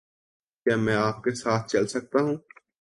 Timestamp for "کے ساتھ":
1.23-1.69